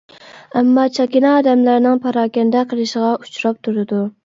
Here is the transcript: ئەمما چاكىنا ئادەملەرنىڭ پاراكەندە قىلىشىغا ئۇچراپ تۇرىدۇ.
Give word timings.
ئەمما 0.61 0.85
چاكىنا 0.95 1.33
ئادەملەرنىڭ 1.41 2.01
پاراكەندە 2.07 2.65
قىلىشىغا 2.75 3.15
ئۇچراپ 3.21 3.63
تۇرىدۇ. 3.69 4.05